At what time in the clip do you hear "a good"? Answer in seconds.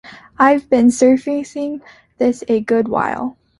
2.47-2.87